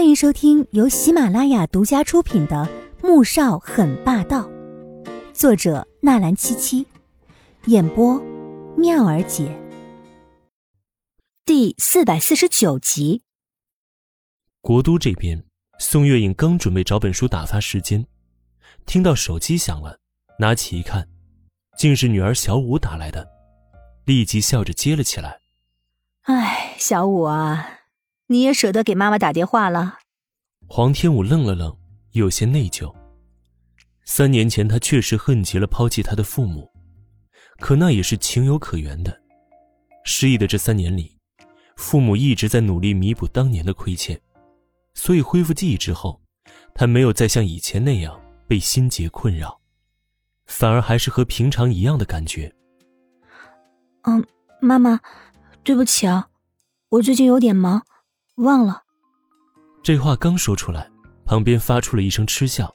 [0.00, 2.66] 欢迎收听由喜马拉雅独家出品的
[3.06, 4.48] 《穆少很霸道》，
[5.34, 6.86] 作者纳兰七七，
[7.66, 8.18] 演播
[8.78, 9.54] 妙儿姐。
[11.44, 13.20] 第四百四十九集。
[14.62, 15.44] 国都这边，
[15.78, 18.06] 宋月影刚准备找本书打发时间，
[18.86, 19.98] 听到手机响了，
[20.38, 21.06] 拿起一看，
[21.76, 23.28] 竟是女儿小五打来的，
[24.06, 25.40] 立即笑着接了起来。
[26.22, 27.79] 哎，小五啊。
[28.30, 29.98] 你也舍得给妈妈打电话了？
[30.68, 31.76] 黄天武愣了愣，
[32.12, 32.94] 有些内疚。
[34.04, 36.70] 三年前他确实恨极了抛弃他的父母，
[37.58, 39.20] 可那也是情有可原的。
[40.04, 41.18] 失忆的这三年里，
[41.74, 44.20] 父母一直在努力弥补当年的亏欠，
[44.94, 46.20] 所以恢复记忆之后，
[46.72, 48.16] 他没有再像以前那样
[48.46, 49.60] 被心结困扰，
[50.46, 52.54] 反而还是和平常一样的感觉。
[54.02, 54.24] 嗯，
[54.60, 55.00] 妈妈，
[55.64, 56.28] 对不起啊，
[56.90, 57.84] 我最近有点忙。
[58.40, 58.82] 忘了，
[59.82, 60.90] 这话刚说出来，
[61.26, 62.74] 旁边发出了一声嗤笑。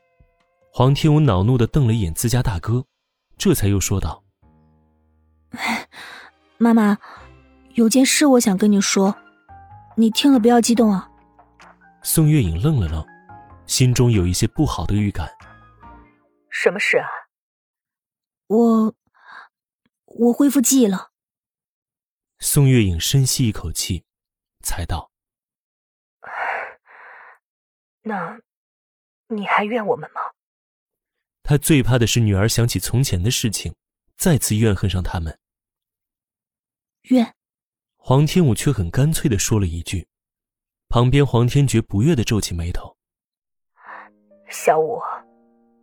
[0.72, 2.85] 黄天武恼怒的瞪了一眼自家大哥，
[3.38, 4.23] 这才又说道
[6.59, 6.97] ：“妈妈，
[7.73, 9.16] 有件事我想跟你说，
[9.95, 11.09] 你听了不要激动啊。”
[12.03, 13.03] 宋月影愣了愣，
[13.66, 15.27] 心中有一些不好的预感。
[16.52, 17.07] 什么事啊？
[18.47, 18.94] 我，
[20.05, 21.09] 我恢复记忆了。
[22.38, 24.05] 宋月影深吸一口气，
[24.61, 25.09] 才道。
[28.08, 28.39] 那，
[29.30, 30.22] 你还怨我们吗？
[31.42, 33.73] 他最怕的是女儿想起从前的事情，
[34.16, 35.39] 再次怨恨上他们。
[37.09, 37.34] 怨。
[37.97, 40.08] 黄天武却很干脆的说了一句，
[40.88, 42.95] 旁边黄天觉不悦的皱起眉头。
[44.52, 45.02] 小五，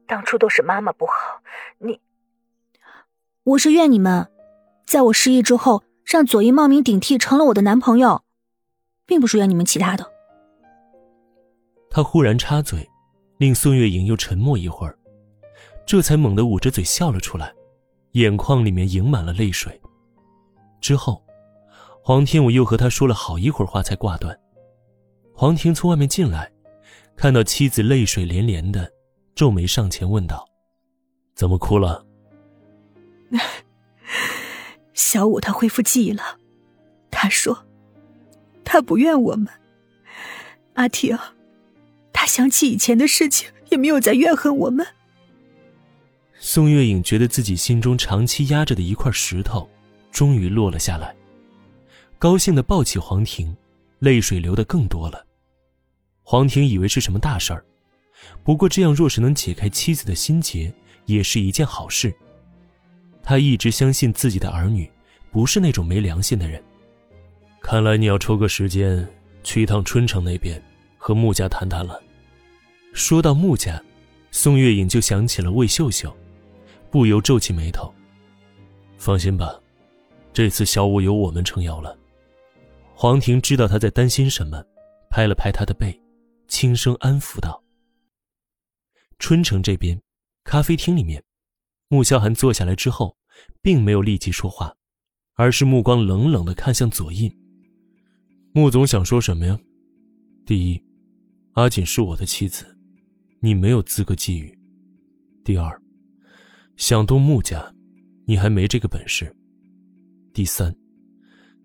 [0.07, 1.42] 当初都是妈妈不好，
[1.79, 2.01] 你，
[3.42, 4.31] 我是怨你们，
[4.86, 8.23] 在我失忆之后，让左一冒名顶替成了我的男朋友，
[9.07, 10.11] 并不是怨你们其他的。
[11.95, 12.89] 他忽然插嘴，
[13.37, 14.98] 令宋月莹又沉默一会儿，
[15.85, 17.53] 这才猛地捂着嘴笑了出来，
[18.12, 19.79] 眼眶里面盈满了泪水。
[20.81, 21.23] 之后，
[22.02, 24.35] 黄天武又和他说了好一会儿话，才挂断。
[25.35, 26.51] 黄婷从外面进来，
[27.14, 28.91] 看到妻子泪水连连的，
[29.35, 30.48] 皱眉上前问道
[31.36, 32.07] ：“怎么哭了？”
[34.95, 36.39] 小五他恢复记忆了，
[37.11, 37.67] 他说
[38.64, 39.47] ：“他不怨我们。”
[40.73, 41.19] 阿婷。
[42.22, 44.86] 他想起以前的事情，也没有再怨恨我们。
[46.38, 49.68] 宋月影觉得自己心中长期压着的一块石头，
[50.12, 51.12] 终于落了下来，
[52.20, 53.52] 高兴的抱起黄婷，
[53.98, 55.27] 泪水流的更多了。
[56.22, 57.64] 黄婷以为是什么大事儿，
[58.44, 60.72] 不过这样若是能解开妻子的心结，
[61.06, 62.14] 也是一件好事。
[63.20, 64.89] 他一直相信自己的儿女，
[65.33, 66.62] 不是那种没良心的人。
[67.60, 69.04] 看来你要抽个时间
[69.42, 70.62] 去一趟春城那边，
[70.96, 72.00] 和穆家谈谈了。
[72.92, 73.83] 说到穆家，
[74.30, 76.14] 宋月影就想起了魏秀秀，
[76.91, 77.92] 不由皱起眉头。
[78.98, 79.58] 放心吧，
[80.33, 81.98] 这次小五有我们撑腰了。
[82.95, 84.63] 黄婷知道他在担心什么，
[85.08, 85.98] 拍了拍他的背，
[86.48, 87.64] 轻声安抚道
[89.19, 89.98] ：“春城这边，
[90.45, 91.23] 咖啡厅里面，
[91.89, 93.17] 穆萧寒坐下来之后，
[93.63, 94.77] 并没有立即说话，
[95.35, 97.35] 而是目光冷冷的看向左印。
[98.52, 99.58] 穆总想说什么呀？
[100.45, 100.85] 第一，
[101.55, 102.67] 阿锦是我的妻子。”
[103.45, 104.57] 你没有资格觊觎。
[105.42, 105.83] 第二，
[106.77, 107.75] 想动穆家，
[108.25, 109.35] 你还没这个本事。
[110.33, 110.73] 第三，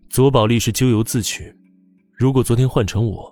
[0.10, 1.56] 左宝丽是咎由自取，
[2.14, 3.32] 如果昨天换成我，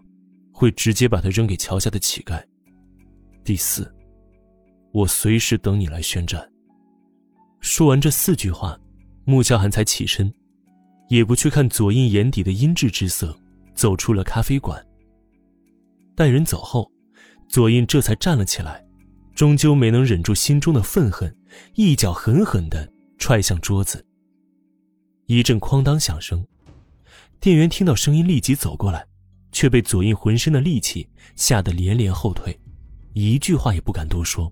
[0.52, 2.40] 会直接把他扔给桥下的乞丐。
[3.44, 3.92] 第四，
[4.92, 6.48] 我随时等你来宣战。
[7.62, 8.80] 说完这四句话，
[9.24, 10.32] 穆萧寒才起身，
[11.10, 13.36] 也不去看左印眼底的阴鸷之色，
[13.74, 14.86] 走出了咖啡馆。
[16.16, 16.92] 待人走后。
[17.48, 18.86] 左印这才站了起来，
[19.34, 21.36] 终究没能忍住心中的愤恨，
[21.76, 24.06] 一脚狠狠的踹向桌子。
[25.28, 26.46] 一阵哐当响声，
[27.40, 29.06] 店员听到声音立即走过来，
[29.52, 32.60] 却被左印浑身的力气吓得连连后退，
[33.14, 34.52] 一句话也不敢多说。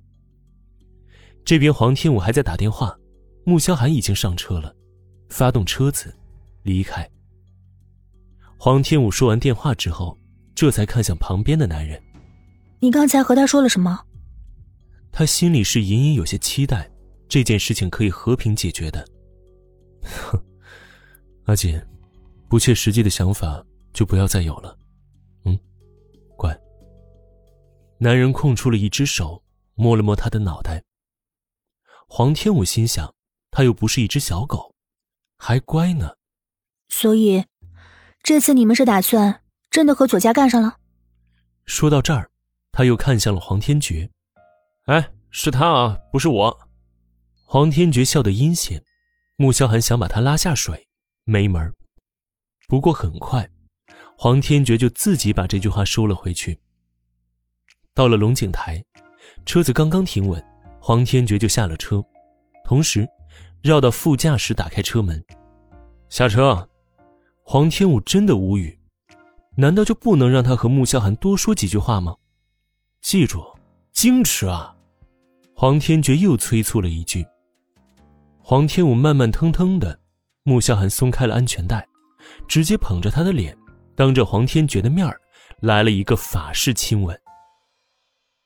[1.45, 2.97] 这边黄天武还在打电话，
[3.43, 4.73] 穆萧寒已经上车了，
[5.29, 6.15] 发动车子
[6.63, 7.07] 离开。
[8.57, 10.17] 黄天武说完电话之后，
[10.55, 12.01] 这才看向旁边的男人。
[12.83, 14.05] 你刚才和他说了什么？
[15.09, 16.91] 他心里是隐隐有些期待，
[17.29, 19.07] 这件事情可以和平解决的。
[20.01, 20.37] 哼，
[21.47, 21.81] 阿锦，
[22.49, 24.77] 不切实际的想法就不要再有了。
[25.45, 25.57] 嗯，
[26.35, 26.53] 乖。
[27.99, 29.41] 男人空出了一只手，
[29.75, 30.83] 摸了摸他的脑袋。
[32.09, 33.15] 黄天武心想，
[33.49, 34.75] 他又不是一只小狗，
[35.37, 36.15] 还乖呢。
[36.89, 37.45] 所以，
[38.21, 39.41] 这次你们是打算
[39.71, 40.79] 真的和左家干上了？
[41.65, 42.29] 说到这儿，
[42.73, 44.09] 他又看向了黄天觉
[44.87, 46.59] ：“哎，是他啊，不是我。”
[47.45, 48.83] 黄天觉笑得阴险，
[49.37, 50.87] 穆萧寒想把他拉下水，
[51.23, 51.71] 没门
[52.67, 53.47] 不过很快，
[54.17, 56.59] 黄天觉就自己把这句话收了回去。
[57.93, 58.83] 到了龙井台，
[59.45, 60.43] 车子刚刚停稳，
[60.81, 62.03] 黄天觉就下了车，
[62.65, 63.07] 同时
[63.61, 65.23] 绕到副驾驶打开车门，
[66.09, 66.67] 下车。
[67.43, 68.79] 黄天武真的无语，
[69.57, 72.15] 难道就不能让他和穆萧寒多说几句话吗？
[73.03, 73.43] 记住，
[73.93, 74.73] 矜持啊！
[75.53, 77.23] 黄天觉又催促了一句。
[78.39, 79.99] 黄天武慢慢腾腾的，
[80.43, 81.85] 穆萧寒松开了安全带，
[82.47, 83.55] 直接捧着他的脸，
[83.93, 85.05] 当着黄天觉的面
[85.59, 87.19] 来了一个法式亲吻。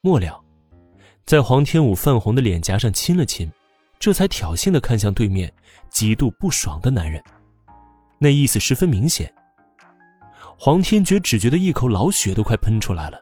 [0.01, 0.43] 末了，
[1.23, 3.49] 在黄天武泛红的脸颊上亲了亲，
[3.99, 5.53] 这才挑衅的看向对面
[5.91, 7.23] 极度不爽的男人，
[8.17, 9.31] 那意思十分明显。
[10.57, 13.21] 黄天觉只觉得一口老血都快喷出来了，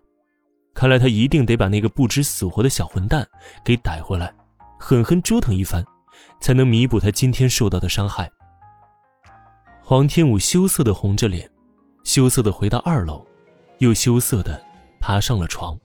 [0.75, 3.25] 看来他一定得把那个不知死活的小混蛋
[3.63, 4.31] 给逮回来，
[4.77, 5.81] 狠狠折腾一番，
[6.41, 8.29] 才能弥补他今天受到的伤害。
[9.81, 11.49] 黄天武羞涩的红着脸，
[12.03, 13.25] 羞涩的回到二楼，
[13.77, 14.61] 又羞涩的
[14.99, 15.79] 爬上了床。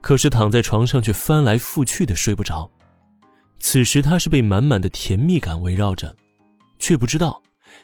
[0.00, 2.70] 可是躺在床上却翻来覆去的睡不着，
[3.58, 6.14] 此时他是被满满的甜蜜感围绕着，
[6.78, 7.42] 却不知道，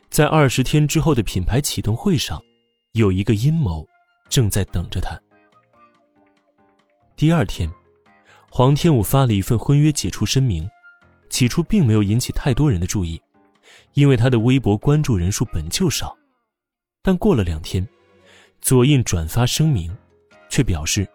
[0.08, 2.40] 在二十天之后的品牌启动会上，
[2.92, 3.84] 有一个阴谋
[4.28, 5.20] 正在等着他。
[7.20, 7.70] 第二天，
[8.50, 10.66] 黄天武发了一份婚约解除声明，
[11.28, 13.20] 起初并没有引起太多人的注意，
[13.92, 16.16] 因为他的微博关注人数本就少，
[17.02, 17.86] 但过了两天，
[18.62, 19.94] 左印转发声明，
[20.48, 21.06] 却表示。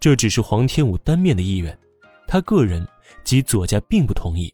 [0.00, 1.78] 这只是黄天武单面的意愿，
[2.26, 2.84] 他个人
[3.22, 4.52] 及左家并不同意。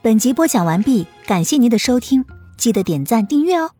[0.00, 2.24] 本集播讲完毕，感谢您的收听，
[2.56, 3.72] 记得点赞订阅哦。